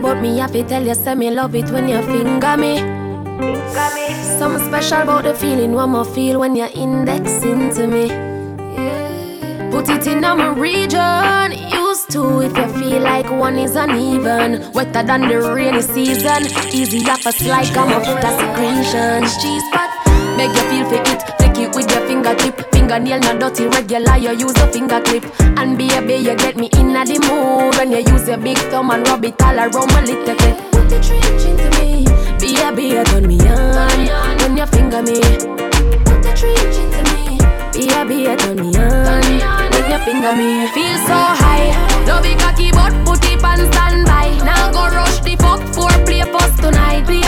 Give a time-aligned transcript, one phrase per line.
[0.00, 2.78] but me to tell you, say me love it when you finger me.
[4.38, 8.06] Something special about the feeling one more feel when you're indexing to me.
[8.06, 9.68] Yeah.
[9.70, 11.52] Put it in my region.
[11.70, 14.72] Used to if you feel like one is uneven.
[14.72, 16.46] Wetter than the rainy season.
[16.72, 19.22] Easy up a slide, come up a secretion.
[19.40, 19.90] Cheese pot,
[20.36, 21.20] make you feel for it.
[21.38, 22.69] Take it with your fingertip.
[22.90, 24.16] Fingernail not dirty, regular.
[24.16, 25.24] You use a finger clip.
[25.58, 29.06] And baby, you get me in the mood when you use your big thumb and
[29.06, 30.56] rub it all around my little bit.
[30.72, 32.04] Put the trench into me.
[32.42, 35.20] Baby, you turn me on when you finger me.
[36.02, 37.38] Put the trench into me.
[37.78, 40.66] Baby, you turn me on when you finger me.
[40.74, 41.70] Feel so high.
[42.10, 44.34] Love it cocky, but put it on standby.
[44.42, 47.06] Now go rush the fuck for play first tonight.
[47.06, 47.22] Play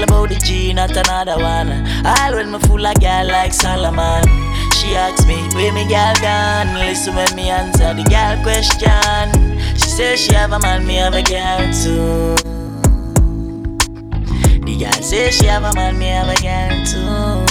[0.00, 1.70] all about the G, not another one.
[2.06, 4.22] All when me fool a girl like Solomon.
[4.72, 6.74] She asks me, where me girl gone?
[6.74, 9.30] Listen when me answer the girl question.
[9.74, 12.36] She says she have a man, me have a girl too.
[14.64, 17.44] The girl says she have a man, me have a girl too.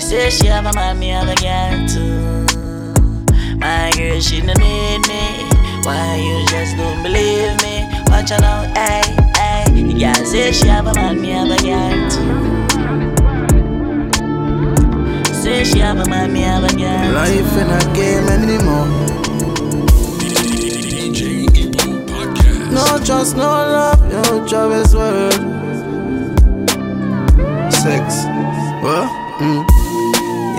[0.00, 2.46] Says she have a man, me have a girl too.
[3.58, 5.48] My girl, she don't need me.
[5.82, 7.88] Why you just don't believe me?
[8.08, 9.29] Watch her now, hey.
[9.88, 12.30] The girl says she have a man, me have a girl too.
[15.34, 17.12] Say she have a man, me have a girl.
[17.12, 18.88] Life in a game anymore.
[22.70, 25.32] No trust, no love, no job is word.
[27.72, 28.24] Sex,
[28.82, 29.08] what?
[29.40, 29.79] Mm.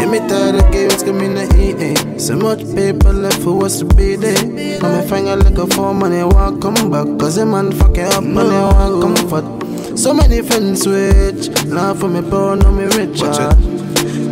[0.02, 2.18] Yeah, me tired of games, come in the eating.
[2.18, 4.34] So much paper left for what's to be there.
[4.82, 7.06] Now me finger like a for money, want come back.
[7.20, 9.98] Cause the man fucking up they want comfort.
[9.98, 11.50] So many friends switch.
[11.68, 13.22] Now for me poor, now me rich.
[13.24, 13.54] ah.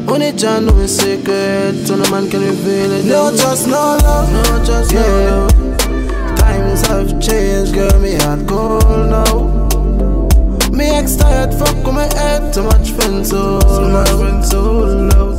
[0.10, 3.06] Only John know his secret, so no man can reveal it.
[3.06, 5.78] No trust, no love, no trust, no love.
[6.36, 9.60] Times have changed, girl, me heart cold now.
[10.72, 13.60] Me ex tired, fuck with my head, too much friends, so
[13.92, 15.39] much friends, so.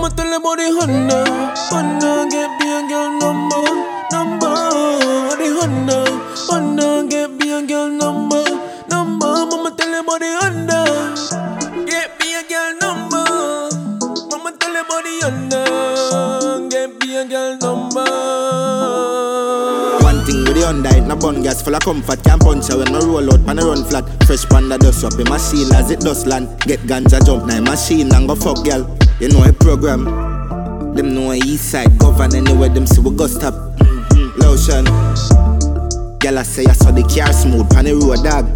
[0.00, 1.24] Mama tell about the Honda,
[1.68, 3.60] Honda get me a girl number,
[4.10, 4.48] number.
[5.36, 6.08] The Honda,
[6.48, 8.42] Honda get me a girl number,
[8.88, 9.26] number.
[9.26, 13.28] Mama tell about the Honda, get me a girl number.
[14.30, 18.08] Mama tell about the Honda, get me a girl number.
[20.00, 22.24] One thing with the Hyundai, it no bun gas full of comfort.
[22.24, 24.08] Can't punch her when I roll out, pan a run flat.
[24.24, 26.48] Fresh panda dust up in machine as it dust land.
[26.60, 28.88] Get ganja jump now machine and go fuck girl.
[29.20, 30.04] You know a program.
[30.94, 33.52] Them know a east side govern anywhere them see we go stop.
[33.52, 34.40] Mm-hmm.
[34.40, 34.84] Lotion.
[36.18, 38.46] Girl I say I saw the car smooth pan the road dog.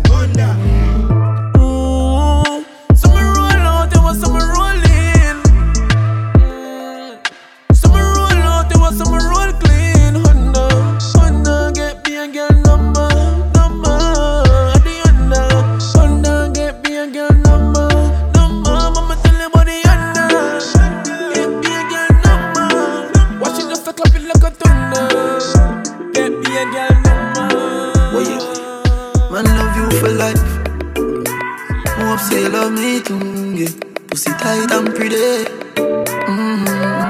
[34.94, 35.44] Tight pretty.
[36.26, 37.08] Mm-hmm.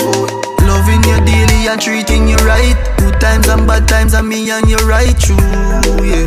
[0.00, 0.26] Oh,
[0.66, 2.76] loving you daily and treating you right.
[2.98, 5.36] Good times and bad times and me and you right true.
[6.04, 6.26] Yeah.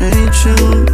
[0.00, 0.86] Ain't true.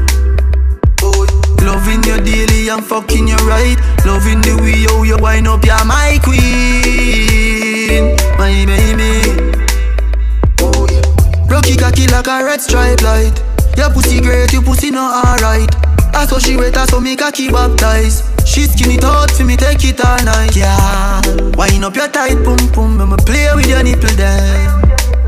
[1.02, 1.26] Oh,
[1.62, 3.76] loving you daily and fucking you right.
[4.04, 9.22] Loving the way how you wind up, you're my queen, my baby.
[11.48, 13.42] Rocky cocky like a red stripe light.
[13.76, 15.85] Your pussy great, your pussy not alright.
[16.16, 18.22] I saw she wet, I saw me cocky baptize.
[18.46, 20.56] She skin it out me, take it all night.
[20.56, 21.20] Yeah,
[21.56, 24.64] wind up your tight pum pum, me play with your nipple there.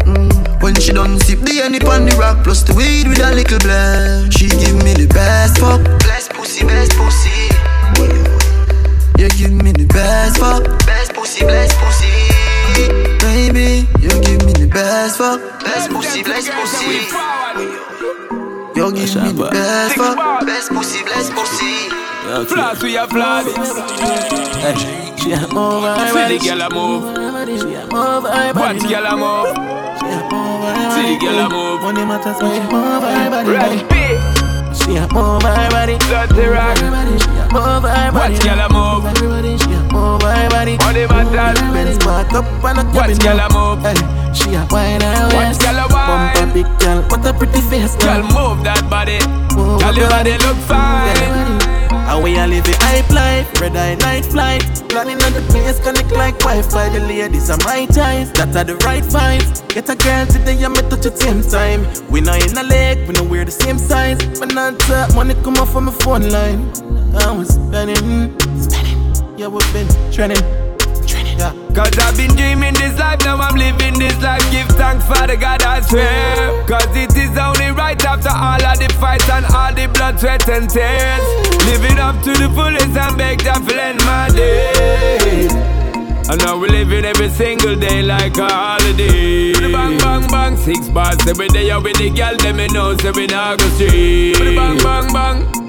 [0.09, 0.63] Mm.
[0.63, 3.59] When she done sip the honey on the rock plus the weed with a little
[3.59, 4.33] blend.
[4.33, 7.53] She give me the best fuck, best pussy, best pussy.
[9.21, 12.09] You give me the best fuck, best pussy, best pussy.
[13.21, 17.78] Baby, you give me the best fuck, best pussy, best pussy.
[18.79, 21.91] You give me the best fuck, best pussy, best pussy.
[22.47, 23.45] Floss we a floss.
[24.63, 24.79] Hey,
[25.19, 26.39] she a move her body.
[26.39, 27.03] See the girl a move?
[27.59, 28.79] She a move her body.
[28.79, 29.51] Watch girl a move?
[29.99, 30.95] She a move.
[30.95, 31.83] See the girl a move.
[31.83, 33.51] Money matters she move her body.
[33.51, 33.83] Right,
[34.79, 35.99] she a move her body.
[35.99, 36.79] Dirty rock.
[36.79, 38.31] She a move her body.
[38.31, 39.11] Watch girl a move?
[39.11, 40.79] Everybody, she a move her body.
[40.79, 41.59] Money matters.
[41.75, 42.95] Benz back up and a cabin.
[42.95, 43.83] Watch girl a move?
[44.39, 45.63] Hey, she a wine her waist.
[45.63, 46.35] Watch a wine.
[46.35, 47.97] Bumper big girl, what a pretty face.
[47.97, 49.19] Girl, move that body.
[49.55, 51.59] Girl, your body look fine.
[51.91, 54.63] And we are living hype life, red eye night flight.
[54.89, 56.89] Planning on the place, connect like Wi-Fi.
[56.91, 59.67] The ladies are my ties, that are the right vibes.
[59.69, 61.87] Get a girl today, I me touch at same time.
[62.11, 64.19] We not in a lake, we know we're the same size.
[64.39, 66.71] But not that money come off from my phone line.
[67.17, 69.39] I was spending, spending.
[69.39, 70.68] Yeah, we've been trending.
[71.39, 74.43] Cause I've been dreaming this life, now I'm living this life.
[74.51, 76.67] Give thanks for the God I swear.
[76.67, 80.49] Cause it is only right after all of the fights and all the blood, sweat,
[80.49, 81.23] and tears.
[81.67, 85.53] Living up to the fullest and beg to end my days.
[86.29, 89.53] And now we're living every single day like a holiday.
[89.53, 91.69] Bang, bang, bang, six bars every day.
[91.69, 94.37] You're with the girl, them me know, so we not go street.
[94.37, 95.68] Bang, bang, bang.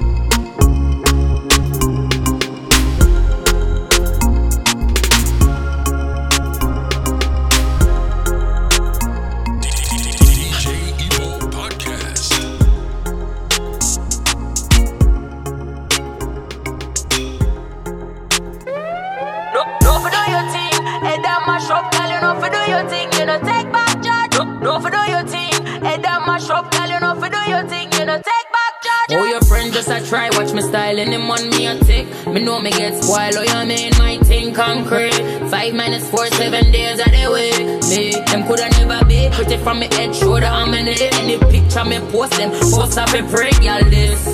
[29.82, 32.06] Just a try, watch me style and them on me a tick.
[32.26, 35.14] Me know me get spoiled, oh yeah, me in my thing concrete.
[35.48, 37.64] Five minutes, minus four, seven days of the week.
[37.88, 41.14] Me, them coulda never be pretty from me head, shoulder, I'm in it.
[41.14, 44.24] Any picture me post them, post up a break, y'all this.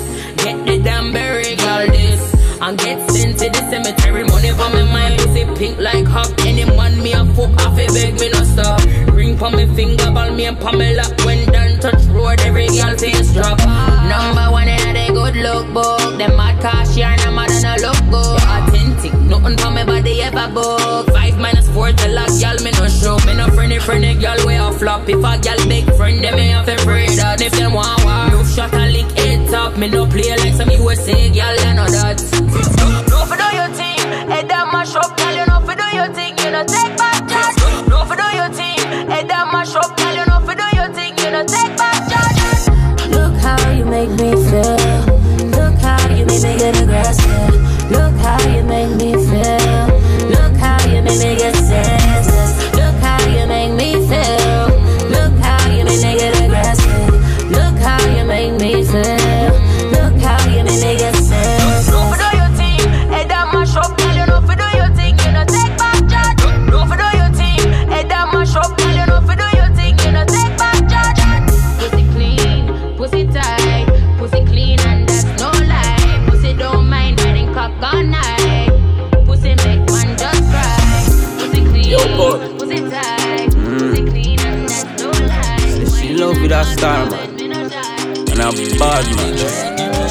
[0.43, 2.33] Get the damn berry, y'all this.
[2.59, 6.27] And get sent to the cemetery, money for me mind, pussy pink like hop.
[6.75, 8.81] Man me a fuck off, it beg me no stop.
[9.13, 11.03] Ring for me finger, ball me and Pamela.
[11.25, 13.57] When done touch road, every girl face drop.
[13.59, 16.17] Number one in a good look book.
[16.17, 18.41] Them mad cash here, no mad and a look good.
[18.41, 21.07] Authentic, nothing for me body ever book.
[21.11, 23.17] Five minus four to lock, y'all me no show.
[23.25, 25.07] Me no friendly, friendly girl way off flop.
[25.07, 27.41] If a girl big friend, them me have to pray that.
[27.41, 29.77] If them want war, no shot a lick head top.
[29.77, 32.17] Me no play like some USA girl, you know that.
[33.09, 33.99] No for do your thing,
[34.29, 35.35] head down mash up, girl.
[35.35, 37.87] You know for do your thing, you know take back charge.
[37.87, 40.15] No for do your thing, head down mash up, girl.
[40.15, 42.37] You know for do your thing, you know take back charge.
[43.11, 44.86] Look how you make me feel.
[46.67, 49.26] Look how you make me feel.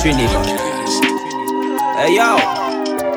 [0.06, 0.46] Trinidad.
[1.98, 2.38] Hey yo,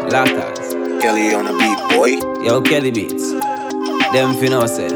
[0.10, 0.74] Latas.
[1.00, 2.18] Kelly on the beat, boy.
[2.44, 3.30] Yo, Kelly Beats.
[4.10, 4.90] Them finna say.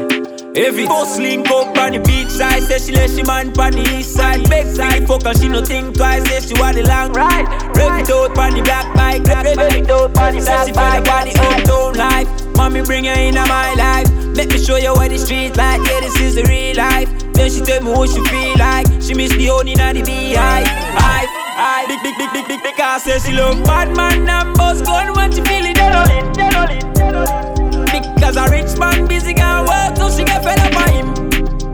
[0.56, 3.70] If it bus link up on the beach side, say she let she man on
[3.70, 4.42] the east side.
[4.50, 7.46] Big side focus, she no think twice, say she want the long ride.
[7.76, 10.42] Rev it out on the black bike, rev it out on the black bike.
[10.42, 12.56] Say she feel like uptown life.
[12.56, 14.10] Mommy bring her into my life.
[14.34, 15.80] Let me show you what the street like.
[15.86, 17.08] Yeah, this is the real life.
[17.34, 18.86] Then she tell me what she feel like.
[19.00, 21.13] She miss the honey and the beehive.
[21.56, 22.80] Hive, hive, big, big, big, big, big, big.
[22.80, 25.76] I say she love bad man and boss gun when she feel it.
[25.76, 28.14] Dead on it, dead on it, dead on it.
[28.14, 31.14] Because a rich man busy can work, so she get fed up on him.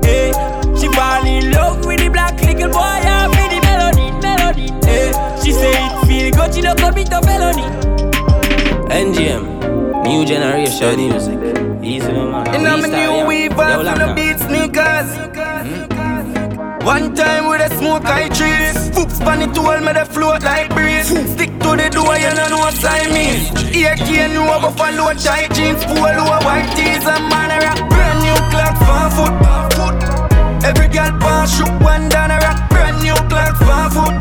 [0.05, 0.33] Hey,
[0.77, 4.69] she fall in love with the black little boy and with the melody, melody.
[4.85, 7.65] Hey, she say it feel good, she no commit a felony.
[8.93, 11.41] NGM, new generation music.
[11.83, 12.47] Easy man.
[12.49, 12.67] And
[16.91, 18.75] One time with a smoke I trees.
[18.91, 21.07] Fooks pan it to all, me the float like breeze.
[21.07, 23.47] Stick to the door, you know what I mean.
[23.71, 27.79] Ear can you go follow tight jeans, polo white tees and man a rock.
[27.95, 29.35] Brand new clocks for foot.
[30.67, 32.59] Every girl pass shoot one down a rock.
[32.71, 34.15] Brand new clocks for foot.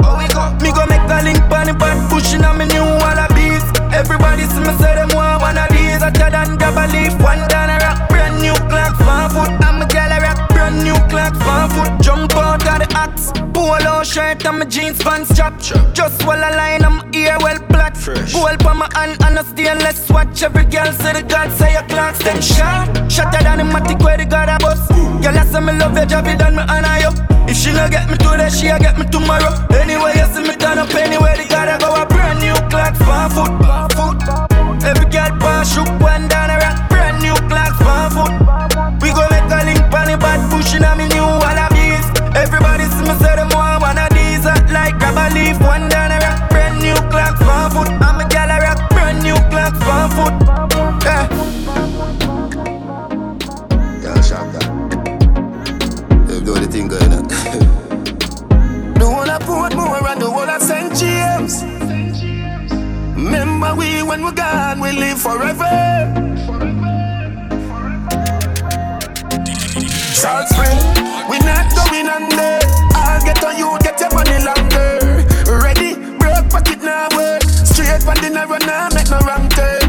[0.61, 3.65] Me go make a link pan the bad pushing on me new wallabies.
[3.97, 5.09] Everybody see me say them
[12.99, 13.31] out of the axe.
[13.53, 15.59] Polo shirt and my jeans pants chop.
[15.93, 17.95] Just while I line, I'm ear well black.
[18.33, 20.41] Gold on my hand and a stainless watch.
[20.43, 23.11] Every girl say the God say your clocks them shot.
[23.11, 24.89] Shatter than the matic where the God a bust.
[25.23, 27.11] Girl I say me love your job, it done me honor you.
[27.49, 29.51] If she no get me today, she a get me tomorrow.
[29.73, 32.95] Anyway, you see me turn up anywhere, the God a go a brand new clock,
[32.95, 33.53] for foot.
[33.97, 34.17] foot.
[34.83, 36.89] Every girl pass shoot one down a rock.
[36.89, 38.18] Brand new clocks for foot.
[64.89, 65.69] We live forever.
[70.13, 70.79] Salt Spring,
[71.29, 72.59] we not going under.
[72.95, 75.25] I'll get on you, get your money longer.
[75.45, 77.43] Ready, broke pocket now work.
[77.43, 79.79] Straight from the narrow now, make no wrong turn.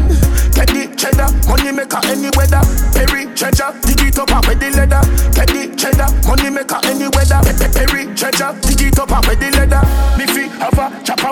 [0.71, 2.61] The cheddar, money maker any weather.
[2.93, 5.01] Perry treasure, dig it up and with the leather.
[5.33, 7.41] The cheddar, money maker any weather.
[7.43, 9.60] Pe- pe- Perry treasure, dig it up and with the leather.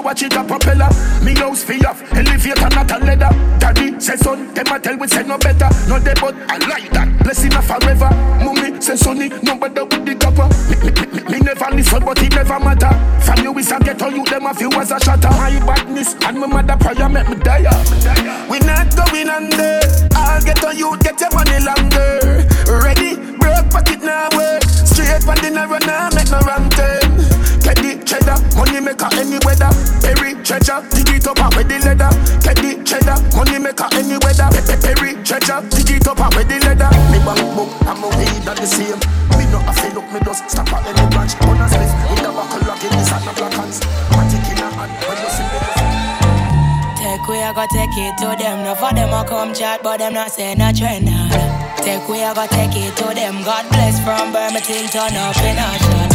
[0.10, 0.90] Watch it a propeller.
[1.22, 3.30] Me house fi off, elevator not a leather.
[3.60, 5.70] Daddy say son, them a tell we say no better.
[5.88, 8.10] No they but I like that, blessing a forever.
[8.42, 10.50] Mummy say sonny, no better with the copper.
[10.66, 12.90] Me, me, me, me, never listen, but it never matter.
[13.22, 15.30] From you is a ghetto, you them a few as a shatter.
[15.30, 17.70] My badness and my mother prayer make me die.
[18.50, 19.80] We not going under.
[20.16, 22.50] I'll get on you, get your money longer.
[22.66, 24.64] Ready, broke pocket now work.
[24.64, 26.98] Straight from the narrow now, make no wrong turn.
[26.98, 26.99] Eh.
[28.70, 29.74] Money maker any weather.
[30.06, 32.06] Perry treasure, dig it up and with the leather.
[32.46, 34.46] Get the cheddar, money maker any weather.
[34.54, 36.86] Pe- pe- Perry treasure, dig it up and with the leather.
[37.10, 39.02] Me bank book, I'm a weed at the same.
[39.42, 41.34] Me no a fill up, me just stop at any branch.
[41.50, 43.82] On a space, with the buckle lock in this and the black hands.
[43.82, 44.22] A.
[47.02, 48.70] Take we I go take it to them.
[48.70, 51.10] No for them I come chat, but them not say no trend.
[51.82, 53.42] Take we I go take it to them.
[53.42, 56.14] God bless from Birmingham turn up in a shot.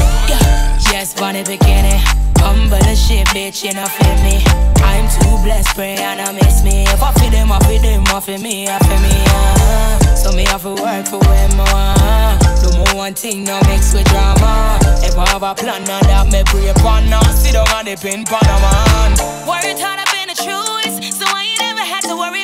[0.95, 2.14] Yes, funny bikini.
[2.45, 4.45] Humble the shit, bitch, you know feel me.
[4.85, 6.85] I'm too blessed, pray and I miss me.
[6.85, 9.17] If I feel them, I feel them, I feel me, I feel me.
[9.27, 10.15] Uh.
[10.15, 12.41] So me have to work for when I want.
[12.61, 14.79] Do more one thing, no mix with drama.
[15.03, 17.09] If I have a plan, now that me pray upon.
[17.09, 19.11] Now sit down on the pin, pan a man.
[19.49, 22.44] Word taught up in the truest, so I ain't never had to worry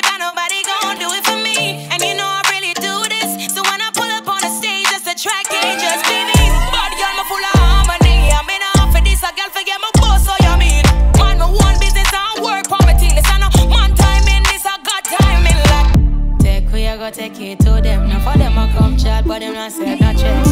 [17.11, 18.07] I go take it to them.
[18.07, 20.45] Now for them I come chat, but them not say no trend.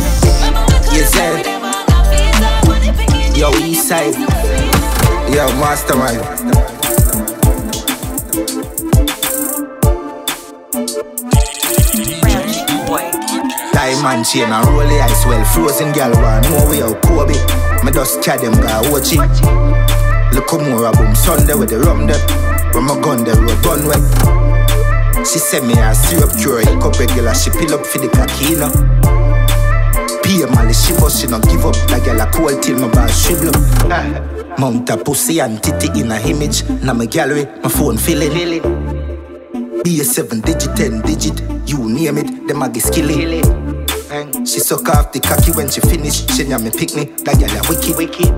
[0.92, 1.46] You said,
[3.36, 4.16] yo, east side.
[5.34, 6.20] Yo, mastermind.
[13.74, 17.34] Time and chain and roll the ice well Frozen gal want know we out Kobe
[17.84, 19.20] Me just carry them guy watch it
[20.34, 22.20] Look how more a boom Sunday with the rum there
[22.74, 24.59] When my gun the road run wet
[25.32, 26.60] She send me a syrup cure.
[26.60, 28.90] Hick up regular she pill up for the cocky you know
[30.74, 31.76] she bust she not give up.
[31.92, 36.12] Like gal a cold till my bar shrivel up Mount a pussy and titty in
[36.12, 36.68] a image.
[36.82, 38.34] Now my gallery, my phone feeling
[39.84, 41.42] Be a seven digit, ten digit.
[41.70, 43.42] You name it, them a get skilly
[44.46, 46.26] She suck off the cocky when she finish.
[46.36, 48.30] She nyam me pick me, that gal a wicked.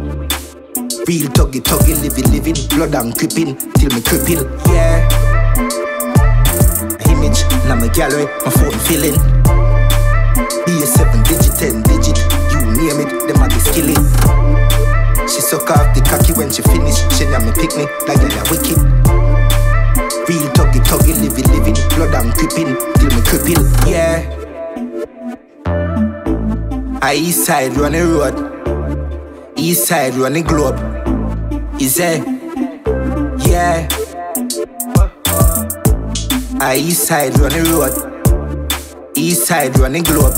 [1.07, 2.55] Real tuggy tuggy, living living.
[2.69, 5.30] Blood and creeping, till me cripple Yeah
[7.31, 9.15] Image, now my gallery, eh, my phone feeling
[10.65, 12.19] Be a seven digit, ten digit.
[12.51, 13.95] You name it, them a get skilly
[15.27, 16.99] She suck off the cocky when she finish.
[17.15, 18.79] She nyam me pick me, gal a wicked.
[20.27, 21.75] Real tuggy tuggy, living living.
[21.95, 24.27] Blood and creeping, till me cripple Yeah.
[27.01, 29.57] I east side run the road.
[29.57, 30.79] East side run the globe.
[31.79, 32.23] Is it?
[33.47, 34.00] Yeah
[36.63, 40.37] I east side run the road East side run the globe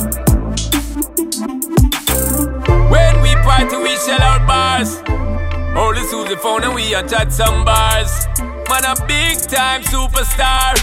[2.89, 5.03] When we party, we shell out bars.
[5.75, 8.25] Holy Susie phone and we a some bars.
[8.39, 10.79] Man, a big time superstar.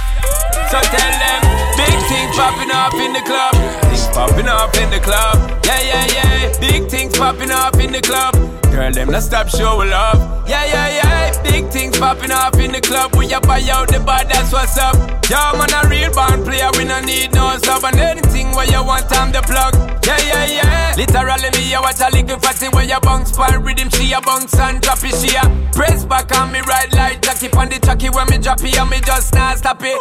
[0.68, 1.40] So tell them,
[1.75, 3.54] big things popping off in the club.
[3.88, 5.64] Things popping off in the club.
[5.64, 6.61] Yeah, yeah, yeah.
[6.61, 8.35] Big things popping off in the club.
[8.80, 10.49] Girl, them not stop showing love.
[10.49, 11.42] Yeah, yeah, yeah.
[11.42, 13.14] Big things popping off in the club.
[13.14, 14.96] We a buy out the bar, that's what's up.
[15.28, 16.70] Yeah, man, a real band player.
[16.78, 17.84] We no need no sub.
[17.84, 19.76] And anything where you want, I'm the plug.
[20.06, 20.94] Yeah, yeah, yeah.
[20.96, 23.90] Literally, me, I watch a little fatty where you bounce for rhythm.
[23.90, 25.12] She a bounce and drop it.
[25.12, 25.44] She a
[25.76, 28.80] press back on me right like Jackie on the jockey when me drop it.
[28.80, 30.00] And me just not stop it.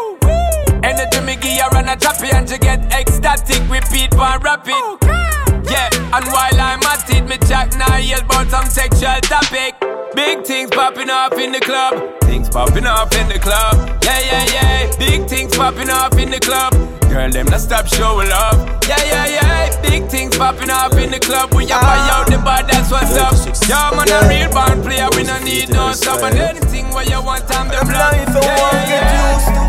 [0.88, 2.16] Energy me give her and a drop.
[2.24, 3.60] And you get ecstatic.
[3.68, 4.72] Repeat one rapid.
[4.72, 7.38] Oh, Yeah, and while I'm at it, me
[7.78, 9.76] now yell about some sexual topic.
[10.16, 12.22] Big things popping off in the club.
[12.22, 14.00] Things popping off in the club.
[14.04, 14.98] Yeah, yeah, yeah.
[14.98, 16.74] Big things popping off in the club.
[17.10, 18.58] Girl, them not stop showing love.
[18.88, 19.82] Yeah, yeah, yeah.
[19.82, 21.54] Big things popping off in the club.
[21.54, 23.34] We a buy out the bar, that's what's up.
[23.68, 25.10] Yeah, man, a real band player.
[25.16, 26.22] We no need no stop.
[26.24, 28.14] And anything where you want, I'm the block.
[28.14, 29.62] Life I want get used to.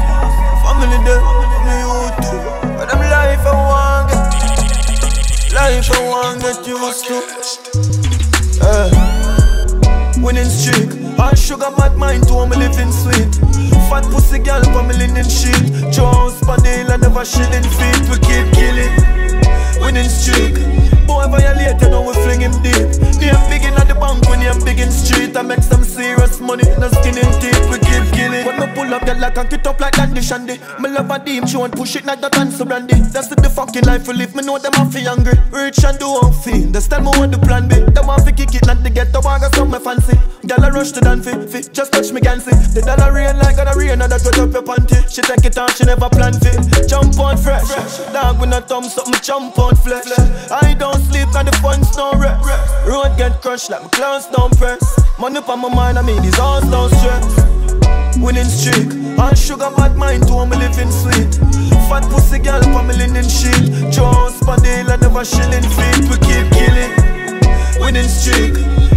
[0.60, 1.39] Family there,
[5.88, 7.22] I want get used to.
[8.60, 8.90] Uh,
[10.20, 10.90] winning streak.
[11.18, 13.34] All sugar bad mind to me living sweet.
[13.88, 15.90] Fat pussy girl for me linen sheet.
[15.90, 18.02] Jones Padilla never shilling feet.
[18.10, 18.92] We keep killing.
[19.80, 20.99] Winning streak.
[21.10, 22.86] Boy you know we fling him deep.
[23.18, 25.36] Name big in at the bank when you're big in street.
[25.36, 27.66] I make some serious money, no skin in teeth.
[27.70, 28.46] We keep killing.
[28.46, 30.58] When me pull up, get like and get up like Dandy Shandy.
[30.78, 32.94] Me love a deep, she want push it like that and so brandy.
[32.94, 34.34] That's the fucking life we live.
[34.34, 35.34] Me know them have fi hungry.
[35.50, 36.64] Rich and do one fee.
[36.70, 37.80] They tell me what the plan be.
[37.80, 40.16] Them want fi kick it like the ghetto, I got something fancy.
[40.46, 41.60] Girl I rush to dance fi, fi.
[41.72, 42.54] Just touch me gansy.
[42.74, 44.98] The dollar rain like gonna rain and that wet up your panty.
[45.10, 46.54] She take it on, she never plan fi.
[46.86, 47.68] Jump on fresh.
[48.12, 50.08] Dog with a thumb, something jump on flesh.
[50.50, 52.40] I don't sleep and the fun's no rest.
[52.86, 54.82] Road get crushed like my clowns don't press.
[55.18, 57.26] Money on my mind, I mean these all don't stress.
[58.18, 61.32] Winning streak, all sugar bad mind to me living sweet.
[61.88, 63.90] Fat pussy girl for me linen sheet.
[63.90, 66.04] Jones Padilla never shilling feet.
[66.10, 66.92] We keep killing.
[67.80, 68.54] Winning streak,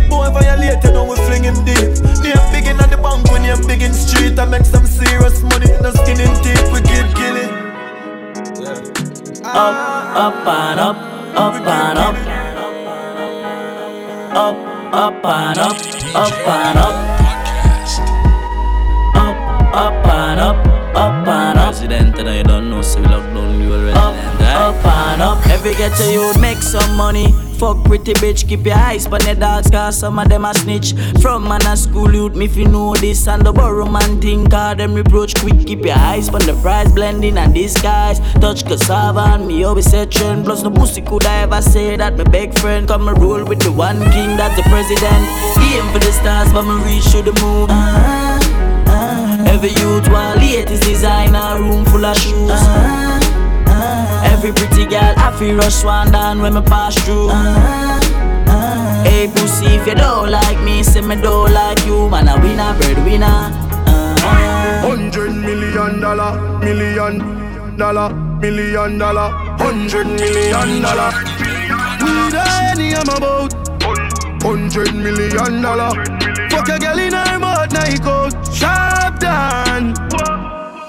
[0.09, 2.03] boy violate, you know we fling him deep.
[2.19, 4.37] Name big in at the bank when you're big in street.
[4.37, 6.67] I make some serious money, no skin in teeth.
[6.73, 7.51] We keep killing.
[9.45, 9.75] Up,
[10.15, 10.97] up and up,
[11.35, 12.15] up and up.
[14.35, 14.55] Up,
[14.93, 15.77] up and up,
[16.15, 16.95] up and up.
[19.15, 19.37] Up,
[19.73, 21.65] up and up, up and up.
[21.65, 23.97] President, and I don't know, so we lock down you already.
[23.97, 25.47] Up, up and up.
[25.47, 27.33] Every ghetto you make some money.
[27.53, 30.93] Fuck pretty bitch, keep your eyes on the dogs, cause some of them a snitch.
[31.21, 34.51] From man a school youth, me if you know this, and the borrow man think,
[34.51, 35.65] cause them reproach quick.
[35.65, 38.19] Keep your eyes on the price, blending and disguise.
[38.41, 40.45] Touch cassava and me always say trend.
[40.45, 42.87] Plus, no pussy could I ever say that my big friend.
[42.87, 45.23] Come and roll with the one king, that's the president.
[45.71, 47.69] Aim for the stars, but me reach to the moon.
[47.69, 49.47] Uh-huh.
[49.47, 52.51] Every youth want latest designer, room full of shoes.
[52.51, 53.22] Uh-huh.
[54.43, 57.29] Every pretty girl, I feel rush one down when me pass through.
[57.29, 59.03] Uh-huh, uh-huh.
[59.05, 62.27] Hey pussy, if you don't like me, say me don't like you, man.
[62.27, 63.25] I win a breadwinner.
[63.25, 64.89] Uh-huh.
[64.89, 69.29] Hundred million dollar, million dollar, million dollar,
[69.63, 71.13] hundred million dollar.
[72.03, 73.53] With any I'm about
[74.43, 76.03] hundred million dollar.
[76.49, 79.93] Fuck a girl in her mouth, night out, sharp down.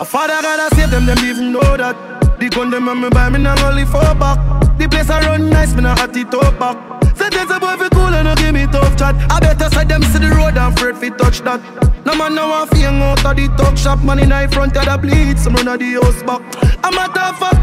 [0.00, 2.13] A father gotta save them, them even know that.
[2.54, 4.38] The gun them on me buy me not only for back.
[4.78, 6.78] The place I run nice, me not hot it up back.
[7.16, 9.16] Say there's a boy fi cool and no give me tough chat.
[9.28, 11.58] I better side them see the road and afraid fi touch that.
[12.06, 14.04] No man no want hang out of the talk shop.
[14.04, 16.46] Man in high front of the bleed, some run of the house back.
[16.84, 17.58] I'm a tough fuck.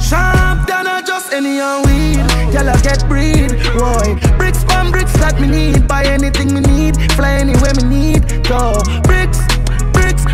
[0.00, 2.22] Sharp than a just any and weed.
[2.54, 4.14] Y'all get breed, boy.
[4.38, 5.88] Bricks from bricks that me need.
[5.88, 6.94] Buy anything me need.
[7.18, 8.22] Fly anywhere me need.
[8.46, 8.78] Go
[9.10, 9.55] bricks.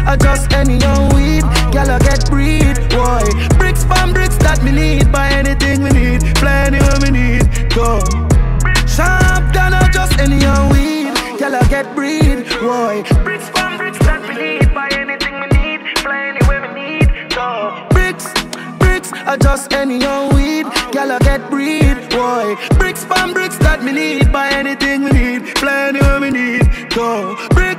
[0.05, 3.23] I just any young weed, girl I get breed, boy.
[3.57, 8.01] Bricks from bricks that me need, buy anything we need, fly anywhere we need, go.
[8.87, 13.03] Sharp than I just any young weed, girl I get breed, boy.
[13.23, 17.87] Bricks from bricks that we need, buy anything we need, fly anywhere we need, go.
[17.91, 18.27] Bricks,
[18.79, 22.57] bricks, I just any young weed, girl I get breed, boy.
[22.77, 27.37] Bricks from bricks that me need, buy anything we need, fly anywhere we need, go.
[27.51, 27.72] Bricks.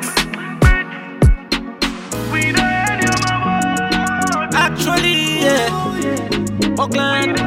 [4.86, 6.76] Actually, yeah.
[6.78, 7.38] Oh, Oakland.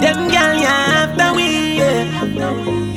[0.00, 2.24] Them gal yeah after we, yeah.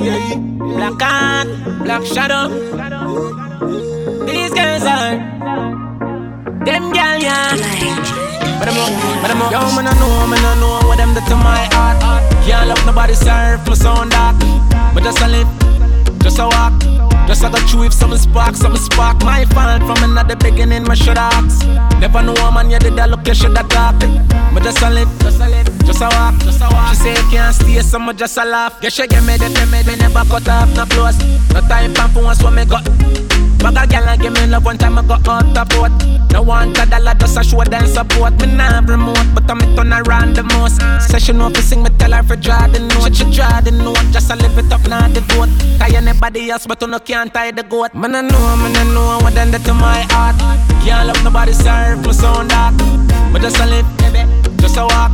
[0.00, 0.36] yeah.
[0.56, 1.46] Black Cat,
[1.84, 2.48] Black Shadow.
[4.24, 5.20] These girls are.
[6.64, 7.52] Them gal yeah.
[8.58, 8.80] But I'm
[9.20, 12.00] but I'm Yo, man, I know, man, I know what them did to my heart.
[12.46, 14.36] Can't love nobody serve my sound dark.
[14.94, 17.03] But just a live, just a walk.
[17.26, 19.22] Just I got you with some spark, some spark.
[19.24, 21.66] My fault from another beginning, my should ask.
[21.98, 24.00] Never know a man, you did that look, you should have talked.
[24.52, 26.90] But just a live, just a live, just a walk, just a walk.
[26.90, 28.80] She say can't stay, so much just a laugh.
[28.80, 31.18] Guess she get me the me, me never cut off, no close.
[31.52, 33.43] No time for once when me got.
[33.64, 35.90] Bag a gal and give me love one time I got out the boat.
[36.32, 38.34] No want a dollar just a show them support.
[38.38, 40.82] Me nah remote, but I'm it turn around the most.
[41.08, 43.16] Session off sing me tell her for draw the note.
[43.16, 45.48] She draw the note, just a live it up now the vote.
[45.78, 47.94] Tie anybody else, but you no can't tie the goat.
[47.94, 50.36] Man I know, man I know what done that to my heart.
[50.84, 52.74] Can't love nobody serve my sound dark.
[53.32, 54.28] But just a live, baby,
[54.64, 55.12] just a walk.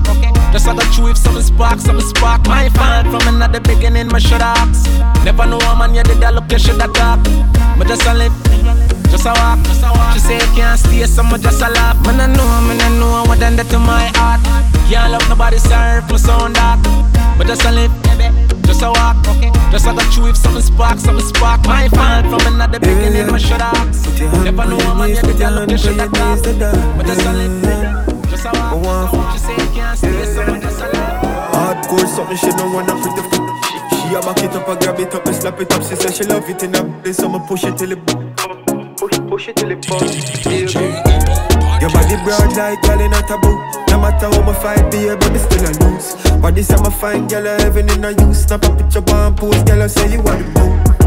[0.52, 2.46] Just I got you with some spark, some spark.
[2.46, 4.86] My fault from another beginning, my should ask.
[5.24, 7.18] Never know a man you did that look, you should have talk.
[7.76, 8.34] But just a live,
[9.10, 9.58] just a walk.
[10.14, 11.98] She say you can't stay, so much just a laugh.
[12.06, 14.38] Man I know, man I know what done that to my heart.
[14.86, 16.78] Can't love nobody serve my sound dark.
[17.36, 17.90] But just a live,
[18.62, 19.18] just a walk.
[19.74, 21.66] Just I got you with some spark, some spark.
[21.66, 24.06] My fault from another beginning, my should ask.
[24.46, 26.38] Never know a man you did that look, you should have talk.
[26.96, 27.30] But just a
[29.98, 31.50] live.
[31.53, 33.40] Hardcore something she don't wanna free the f-
[33.98, 35.83] She a back it up and grab it up and slap it up.
[35.83, 37.98] She say she love it in her body so I'ma push it till it
[38.96, 40.03] Push, push it till it bump
[41.81, 43.57] Your body broad like girl in a taboo.
[43.90, 47.46] No matter how my fight be baby still a lose Body say my fine girl
[47.46, 48.44] a heaven in a use.
[48.44, 50.99] Snap a picture one pose girl I say you are the mood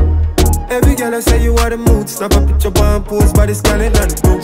[0.74, 3.96] Every girl I say you are the mood Snap a picture one pose body scanning
[3.96, 4.42] on the book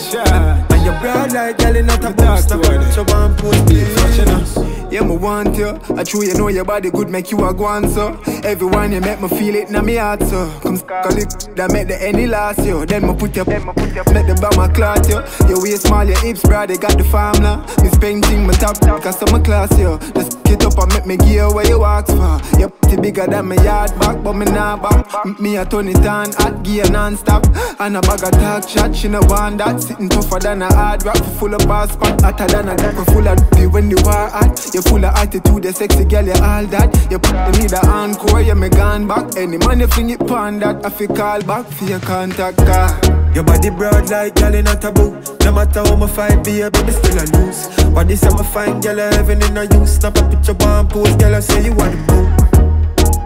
[0.70, 5.02] And your broad like girl in a taboo Snap a picture one pose please yeah,
[5.02, 5.78] me want you.
[5.96, 8.20] I true you know your body good, make you a go so.
[8.42, 10.52] Everyone you make me feel it now me heart so.
[10.62, 12.84] Come call it that make the any last you.
[12.86, 15.22] Then me put you, then me put you, make the bomb clot you.
[15.48, 17.64] Your waist small, your hips broad, they got the formula.
[17.84, 19.96] Miss painting my top, cause I'm a class you.
[20.12, 22.58] Just get up and make me gear where you ask for.
[22.58, 25.40] Your bigger than my yard back, but me not back.
[25.40, 27.44] Me a turn it on, hot gear non-stop.
[27.80, 29.80] And a bag of talk shot, she no want that.
[29.80, 32.20] Sitting tougher than a hard rock, full of bar spot.
[32.20, 33.38] Hotter than a duck, full of
[33.72, 34.74] when the war hot.
[34.74, 36.90] You full of attitude, you sexy girl, you all that.
[37.10, 39.36] You put me a encore, you me gone back.
[39.36, 42.90] Any you fling it pan that, I feel call back for your contact car.
[43.34, 45.16] Your body broad like girl in a taboo.
[45.44, 47.66] No matter how my fight be, baby still a lose.
[47.94, 49.96] Body say my fine girl, heaven in a use.
[49.96, 52.39] Snap a picture, one pose, girl, I say you want to mood.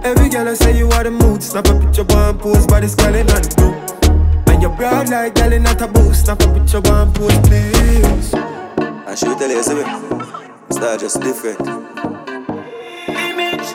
[0.04, 1.42] Every girl I say you are the mood.
[1.42, 4.52] Snap a picture, one pose, body scanning on the blue.
[4.52, 6.12] And your broad like girl in a taboo.
[6.12, 8.34] Snap a picture, one pose, please.
[8.36, 9.80] And she will tell you, say,
[10.70, 11.60] style just different.
[13.08, 13.68] Image,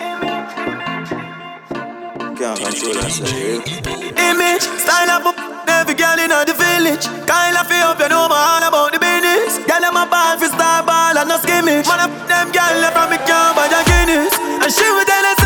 [2.37, 4.29] Can't control herself, eh?
[4.29, 5.33] image, style up
[5.67, 7.09] every girl in the village.
[7.25, 9.57] Kind of feel up, you know all about the business.
[9.65, 11.89] Girl, I'm a ball for star ball and no skimmage.
[11.89, 14.37] Man, up them girl from me can't buy a Guinness.
[14.61, 15.39] And she would tell us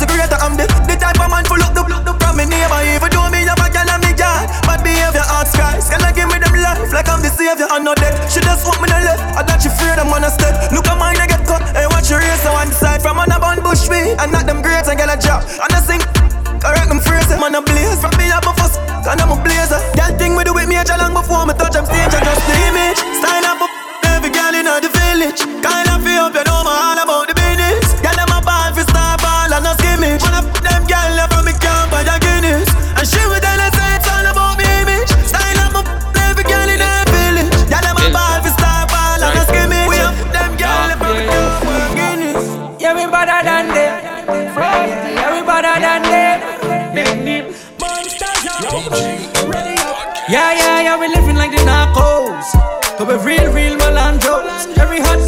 [0.00, 0.93] no thinks I'm the, the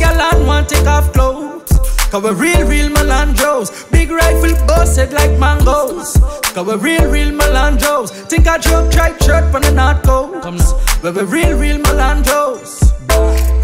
[0.07, 1.71] gal on want take off clothes.
[2.11, 3.91] Cause we real, real Melandros.
[3.91, 6.17] Big rifle busted like mangoes.
[6.55, 8.11] Cause we real, real Melandros.
[8.29, 11.03] Think I drop try shirt from the North Coast.
[11.03, 12.83] But we real, real Melandros.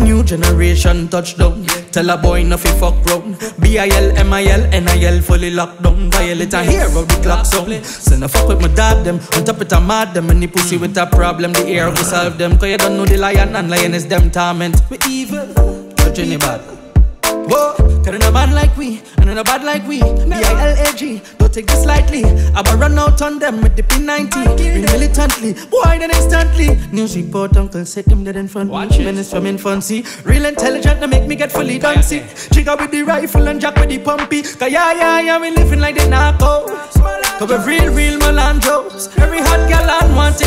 [0.00, 1.64] New generation touchdown.
[1.92, 3.38] Tell a boy no fi fuck round.
[3.60, 6.10] B-I-L, M-I-L, N-I-L fully locked down.
[6.10, 7.84] Violate and hear the clock sound.
[7.86, 9.20] Send a fuck with my dad them.
[9.36, 10.30] On top it a mad them.
[10.30, 12.58] Any pussy with a problem, the air will solve them.
[12.58, 14.80] Cause you don't know the lion and lion is them torment.
[14.90, 15.81] We evil.
[16.12, 16.60] Touch any bad.
[17.48, 20.00] Whoa, cause in a bad like we, and in a bad like we.
[20.00, 22.22] B-I-L-A-G, don't take this lightly.
[22.22, 24.58] I will run out on them with the P90.
[24.58, 26.76] Real militantly, boy, then instantly.
[26.92, 28.68] News report, uncle said him dead in front.
[28.68, 30.04] Watch Menace from infancy.
[30.24, 32.22] Real intelligent, to make me get fully dancy.
[32.52, 34.42] Trigger with the rifle and jack with the pumpy.
[34.42, 36.66] Cause yeah, yeah, yeah, we living like the narco.
[37.38, 39.16] Cause we real, real Melandros.
[39.16, 40.41] Every hot gal on want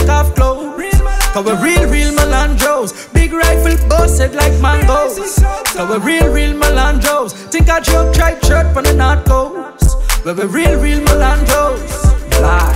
[5.76, 7.34] Cause we real, real Melandros.
[7.52, 10.24] Think I joke, try shirt from the North Coast.
[10.24, 11.84] But we real, real Melandros.
[12.36, 12.72] Fly.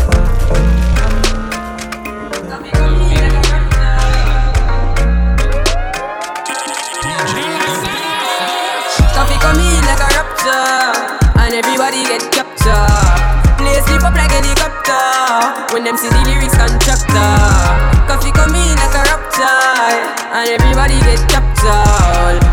[11.39, 13.57] And everybody get captured.
[13.57, 17.31] Play sleep up like helicopter when them see the lyrics contractor.
[18.12, 19.47] Coffee come in like a rapture,
[20.35, 22.48] and everybody get captured.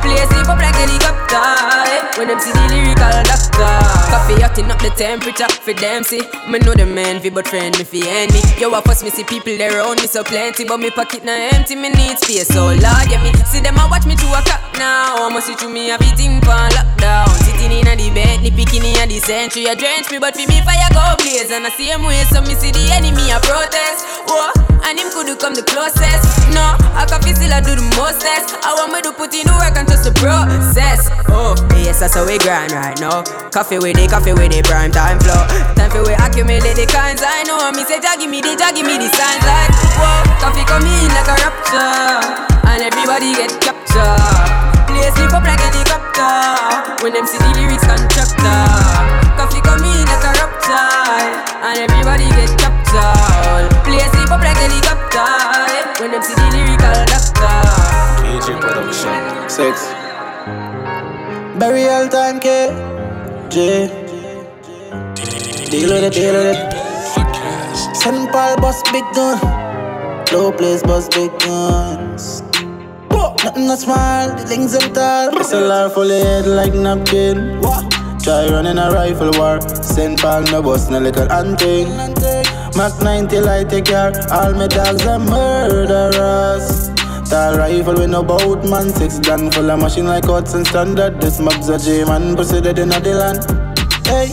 [0.87, 1.43] Helicopter
[1.91, 2.19] eh.
[2.19, 3.75] when them see the lyrical doctor.
[4.07, 6.23] Coffee hotting up the temperature for them see.
[6.47, 8.41] Me know the man fi but friend me fi enemy.
[8.59, 11.33] Yo, I fuss me see people there around me so plenty, but me pocket na
[11.51, 11.75] empty.
[11.75, 14.63] Me need space, so Lord, yeah me see them a watch me to a clock
[14.79, 15.27] now.
[15.27, 17.27] I must see to me beating pan lockdown.
[17.43, 18.47] Sitting in a the bed,
[19.27, 19.67] century.
[19.67, 21.51] A drench me, but fi me fire go blaze.
[21.51, 24.07] And the same way, so me see the enemy a protest.
[24.31, 24.55] Whoa,
[24.87, 26.47] and him could come the closest.
[26.55, 28.55] No, I can feel still I do the mostest.
[28.63, 31.11] I want me to put in the work and trust the process.
[31.27, 33.27] Oh, yes, that's how we grind right now.
[33.51, 35.43] Coffee with it, coffee with it, prime time flow.
[35.75, 37.59] Time for we accumulate the kinds I know.
[37.59, 40.23] I me say, give me the, give me the signs like whoa.
[40.39, 44.87] Coffee come in like a rapture, and everybody get captured.
[44.87, 49.16] Play sleep up like a helicopter when them see the lyrics contractor.
[49.47, 50.75] Coffee come in like a rapture,
[51.63, 53.71] and everybody get captured.
[53.87, 57.63] Play sleep up like helicopter when them see the lyrical doctor.
[58.27, 59.49] KG production.
[59.49, 59.87] Six.
[61.61, 62.75] Burial time, K.
[63.49, 63.87] J.
[65.71, 67.95] Deal with it, deal with it.
[67.95, 68.33] St.
[68.33, 69.39] Paul bust big gun.
[70.33, 72.43] Low place bust big guns.
[73.45, 75.31] Nothing not small, the things them tall.
[75.31, 77.61] SLR full of head like napkin.
[78.27, 79.61] Try running a rifle war.
[79.61, 80.21] St.
[80.21, 81.87] Paul no bust no little hunting.
[82.77, 84.11] Mac 90 light take care.
[84.33, 86.89] All my dogs are murderers.
[87.31, 88.89] Tall rifle with no boat man.
[88.89, 91.21] Six gun full of machine like Hudson standard.
[91.21, 92.35] This mob's a J man.
[92.35, 94.07] Dead in the land.
[94.09, 94.27] Hey.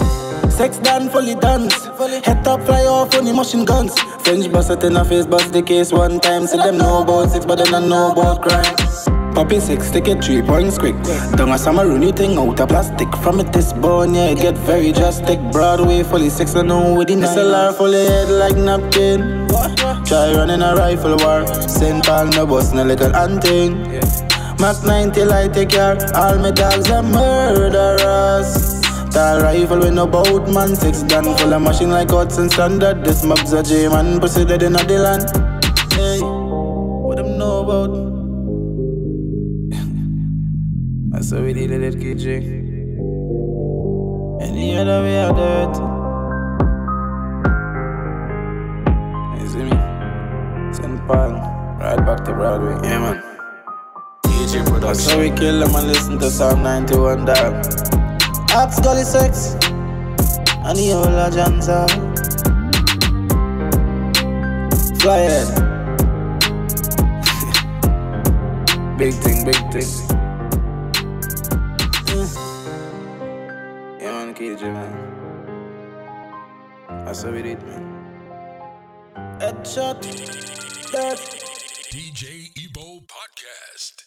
[0.49, 1.85] Sex done, fully dance.
[2.25, 3.93] Head top fly off on the machine guns.
[4.23, 6.47] French bust it in a face, bust the case one time.
[6.47, 9.22] See them know about six, but they don't know about crime.
[9.33, 10.95] Poppy six, take it three points quick.
[11.35, 13.09] Don't a summer Rooney thing out of plastic.
[13.17, 15.39] From it this bone, yeah, it get very drastic.
[15.51, 19.47] Broadway fully six, and no with the SLR fully head like napkin.
[20.05, 21.47] Try running a rifle war.
[21.47, 22.05] St.
[22.05, 23.81] Paul, no bust, no little hunting.
[24.59, 25.97] Mac 90 light take care.
[26.15, 28.81] All my dogs are murderers.
[29.09, 33.23] Tall rifle with no boat man Six gun full of machine like Hudson standard This
[33.23, 35.52] mob's a J man dead in the land
[41.31, 42.27] How we did it, KJ
[44.41, 45.75] Any other way do it
[49.39, 49.75] You see me?
[50.73, 51.07] St.
[51.07, 51.31] Paul
[51.79, 53.23] Right back to Broadway Yeah man
[54.25, 57.65] KJ production That's how we kill them and listen to Psalm 91 dog
[58.51, 59.55] Axe Gully Sex
[60.65, 61.87] and the whole Ajanza.
[65.01, 65.47] Fly head.
[68.97, 70.22] big thing, big thing.
[74.63, 74.93] energy, man.
[77.05, 77.99] That's how man.
[79.39, 80.01] Headshot.
[81.91, 84.02] DJ Ebo Podcast.